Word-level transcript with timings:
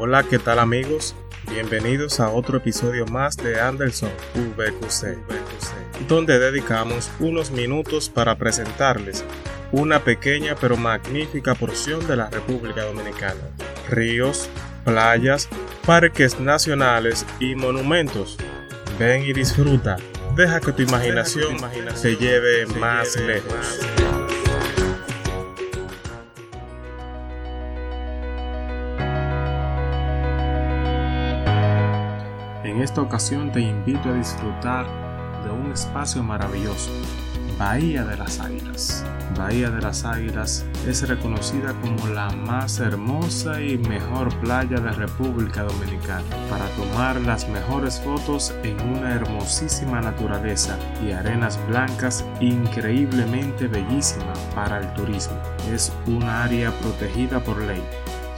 Hola, 0.00 0.22
¿qué 0.22 0.38
tal 0.38 0.60
amigos? 0.60 1.16
Bienvenidos 1.50 2.20
a 2.20 2.30
otro 2.30 2.58
episodio 2.58 3.04
más 3.06 3.36
de 3.36 3.60
Anderson 3.60 4.10
VQC, 4.32 5.18
donde 6.06 6.38
dedicamos 6.38 7.10
unos 7.18 7.50
minutos 7.50 8.08
para 8.08 8.38
presentarles 8.38 9.24
una 9.72 9.98
pequeña 10.04 10.54
pero 10.54 10.76
magnífica 10.76 11.56
porción 11.56 12.06
de 12.06 12.14
la 12.14 12.30
República 12.30 12.84
Dominicana. 12.84 13.40
Ríos, 13.90 14.48
playas, 14.84 15.48
parques 15.84 16.38
nacionales 16.38 17.26
y 17.40 17.56
monumentos. 17.56 18.36
Ven 19.00 19.24
y 19.24 19.32
disfruta. 19.32 19.96
Deja 20.36 20.60
que 20.60 20.72
tu 20.72 20.82
imaginación, 20.82 21.56
se 21.96 22.14
lleve 22.14 22.66
más 22.66 23.16
lejos. 23.16 23.80
En 32.78 32.84
esta 32.84 33.02
ocasión 33.02 33.50
te 33.50 33.60
invito 33.60 34.08
a 34.08 34.12
disfrutar 34.12 34.86
de 35.42 35.50
un 35.50 35.72
espacio 35.72 36.22
maravilloso, 36.22 36.92
Bahía 37.58 38.04
de 38.04 38.16
las 38.16 38.38
Águilas. 38.38 39.04
Bahía 39.36 39.68
de 39.68 39.82
las 39.82 40.04
Águilas 40.04 40.64
es 40.86 41.08
reconocida 41.08 41.74
como 41.80 42.06
la 42.06 42.30
más 42.30 42.78
hermosa 42.78 43.60
y 43.60 43.78
mejor 43.78 44.32
playa 44.38 44.78
de 44.78 44.92
República 44.92 45.64
Dominicana 45.64 46.22
para 46.48 46.68
tomar 46.76 47.20
las 47.22 47.48
mejores 47.48 47.98
fotos 47.98 48.54
en 48.62 48.80
una 48.80 49.12
hermosísima 49.12 50.00
naturaleza 50.00 50.78
y 51.04 51.10
arenas 51.10 51.58
blancas 51.66 52.24
increíblemente 52.40 53.66
bellísima 53.66 54.34
para 54.54 54.78
el 54.78 54.94
turismo. 54.94 55.36
Es 55.68 55.92
un 56.06 56.22
área 56.22 56.70
protegida 56.78 57.40
por 57.40 57.60
ley 57.60 57.82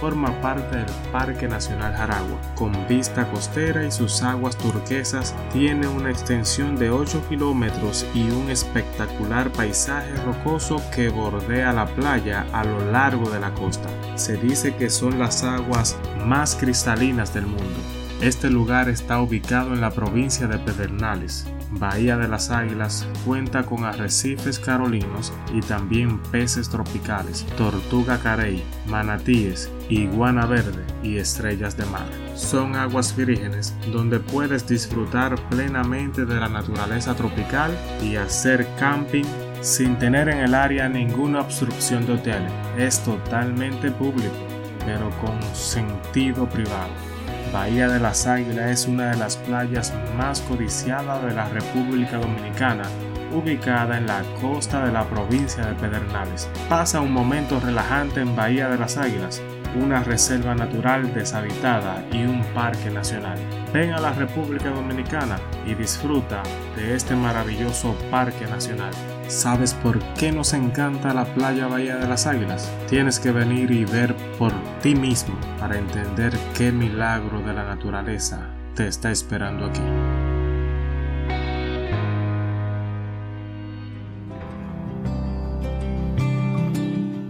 forma 0.00 0.40
parte 0.40 0.76
del 0.76 0.86
Parque 1.12 1.48
Nacional 1.48 1.94
Jaragua. 1.94 2.38
Con 2.54 2.72
vista 2.86 3.28
costera 3.30 3.84
y 3.84 3.90
sus 3.90 4.22
aguas 4.22 4.56
turquesas, 4.56 5.34
tiene 5.52 5.88
una 5.88 6.10
extensión 6.10 6.76
de 6.76 6.90
8 6.90 7.24
kilómetros 7.28 8.06
y 8.14 8.30
un 8.30 8.50
espectacular 8.50 9.50
paisaje 9.50 10.14
rocoso 10.24 10.82
que 10.94 11.08
bordea 11.08 11.72
la 11.72 11.86
playa 11.86 12.46
a 12.52 12.64
lo 12.64 12.90
largo 12.92 13.30
de 13.30 13.40
la 13.40 13.52
costa. 13.54 13.88
Se 14.16 14.36
dice 14.36 14.76
que 14.76 14.90
son 14.90 15.18
las 15.18 15.42
aguas 15.42 15.96
más 16.24 16.54
cristalinas 16.56 17.34
del 17.34 17.46
mundo. 17.46 17.80
Este 18.20 18.48
lugar 18.48 18.88
está 18.88 19.20
ubicado 19.20 19.74
en 19.74 19.80
la 19.80 19.90
provincia 19.90 20.46
de 20.46 20.58
Pedernales, 20.58 21.46
Bahía 21.72 22.16
de 22.16 22.28
las 22.28 22.50
Águilas 22.50 23.06
cuenta 23.24 23.64
con 23.64 23.84
arrecifes 23.84 24.58
carolinos 24.58 25.32
y 25.52 25.60
también 25.60 26.18
peces 26.30 26.68
tropicales, 26.68 27.44
tortuga 27.56 28.18
carey, 28.18 28.62
manatíes, 28.86 29.70
iguana 29.88 30.46
verde 30.46 30.84
y 31.02 31.16
estrellas 31.16 31.76
de 31.76 31.86
mar. 31.86 32.06
Son 32.34 32.76
aguas 32.76 33.16
vírgenes 33.16 33.74
donde 33.92 34.20
puedes 34.20 34.66
disfrutar 34.66 35.36
plenamente 35.48 36.24
de 36.24 36.36
la 36.36 36.48
naturaleza 36.48 37.14
tropical 37.14 37.76
y 38.02 38.16
hacer 38.16 38.66
camping 38.78 39.24
sin 39.60 39.98
tener 39.98 40.28
en 40.28 40.38
el 40.38 40.54
área 40.54 40.88
ninguna 40.88 41.40
obstrucción 41.40 42.06
de 42.06 42.12
hoteles. 42.12 42.52
Es 42.76 43.02
totalmente 43.02 43.90
público, 43.90 44.34
pero 44.84 45.10
con 45.20 45.42
sentido 45.54 46.48
privado. 46.48 47.15
Bahía 47.56 47.88
de 47.88 47.98
las 47.98 48.26
Águilas 48.26 48.70
es 48.70 48.86
una 48.86 49.12
de 49.12 49.16
las 49.16 49.38
playas 49.38 49.90
más 50.18 50.42
codiciadas 50.42 51.24
de 51.24 51.32
la 51.32 51.48
República 51.48 52.18
Dominicana, 52.18 52.82
ubicada 53.32 53.96
en 53.96 54.06
la 54.06 54.22
costa 54.42 54.84
de 54.84 54.92
la 54.92 55.08
provincia 55.08 55.64
de 55.64 55.72
Pedernales. 55.72 56.50
Pasa 56.68 57.00
un 57.00 57.12
momento 57.12 57.58
relajante 57.58 58.20
en 58.20 58.36
Bahía 58.36 58.68
de 58.68 58.76
las 58.76 58.98
Águilas, 58.98 59.40
una 59.82 60.02
reserva 60.02 60.54
natural 60.54 61.12
deshabitada 61.14 62.04
y 62.12 62.24
un 62.24 62.42
parque 62.54 62.90
nacional. 62.90 63.38
Ven 63.72 63.92
a 63.92 64.00
la 64.00 64.12
República 64.12 64.70
Dominicana 64.70 65.38
y 65.66 65.74
disfruta 65.74 66.42
de 66.76 66.94
este 66.94 67.14
maravilloso 67.14 67.96
parque 68.10 68.46
nacional. 68.46 68.92
¿Sabes 69.28 69.74
por 69.74 69.98
qué 70.14 70.32
nos 70.32 70.52
encanta 70.52 71.12
la 71.12 71.24
playa 71.24 71.66
Bahía 71.66 71.96
de 71.96 72.08
las 72.08 72.26
Águilas? 72.26 72.70
Tienes 72.88 73.18
que 73.18 73.32
venir 73.32 73.70
y 73.70 73.84
ver 73.84 74.14
por 74.38 74.52
ti 74.82 74.94
mismo 74.94 75.36
para 75.58 75.78
entender 75.78 76.32
qué 76.56 76.70
milagro 76.72 77.40
de 77.42 77.52
la 77.52 77.64
naturaleza 77.64 78.40
te 78.74 78.86
está 78.86 79.10
esperando 79.10 79.66
aquí. 79.66 79.82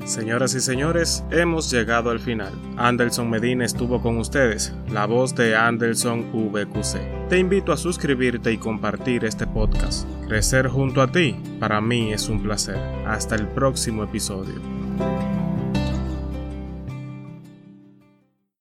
Señoras 0.06 0.54
y 0.54 0.60
señores, 0.60 1.24
hemos 1.32 1.68
llegado 1.68 2.10
al 2.10 2.20
final. 2.20 2.52
Anderson 2.76 3.28
Medina 3.28 3.64
estuvo 3.64 4.00
con 4.00 4.18
ustedes, 4.18 4.72
la 4.88 5.04
voz 5.04 5.34
de 5.34 5.56
Anderson 5.56 6.30
VQC. 6.32 7.28
Te 7.28 7.38
invito 7.40 7.72
a 7.72 7.76
suscribirte 7.76 8.52
y 8.52 8.56
compartir 8.56 9.24
este 9.24 9.48
podcast. 9.48 10.08
Crecer 10.28 10.68
junto 10.68 11.02
a 11.02 11.10
ti, 11.10 11.34
para 11.58 11.80
mí 11.80 12.12
es 12.12 12.28
un 12.28 12.40
placer. 12.40 12.78
Hasta 13.04 13.34
el 13.34 13.48
próximo 13.48 14.04
episodio. 14.04 14.54